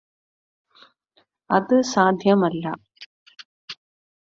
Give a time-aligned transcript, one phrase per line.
[1.49, 2.65] അത് സാധ്യമല്ല